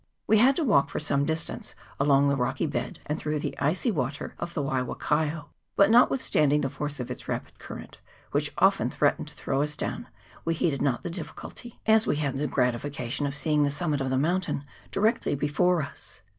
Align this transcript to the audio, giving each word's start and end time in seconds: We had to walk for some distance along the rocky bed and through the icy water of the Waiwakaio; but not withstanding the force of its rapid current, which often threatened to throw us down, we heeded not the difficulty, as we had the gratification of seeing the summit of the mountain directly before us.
We 0.25 0.39
had 0.39 0.55
to 0.55 0.63
walk 0.63 0.89
for 0.89 0.99
some 0.99 1.25
distance 1.25 1.75
along 1.99 2.27
the 2.27 2.35
rocky 2.35 2.65
bed 2.65 2.99
and 3.05 3.19
through 3.19 3.37
the 3.37 3.55
icy 3.59 3.91
water 3.91 4.33
of 4.39 4.55
the 4.55 4.63
Waiwakaio; 4.63 5.49
but 5.75 5.91
not 5.91 6.09
withstanding 6.09 6.61
the 6.61 6.71
force 6.71 6.99
of 6.99 7.11
its 7.11 7.27
rapid 7.27 7.59
current, 7.59 7.99
which 8.31 8.51
often 8.57 8.89
threatened 8.89 9.27
to 9.27 9.35
throw 9.35 9.61
us 9.61 9.75
down, 9.75 10.07
we 10.43 10.55
heeded 10.55 10.81
not 10.81 11.03
the 11.03 11.11
difficulty, 11.11 11.79
as 11.85 12.07
we 12.07 12.15
had 12.15 12.37
the 12.37 12.47
gratification 12.47 13.27
of 13.27 13.35
seeing 13.35 13.63
the 13.63 13.69
summit 13.69 14.01
of 14.01 14.09
the 14.09 14.17
mountain 14.17 14.63
directly 14.89 15.35
before 15.35 15.83
us. 15.83 16.23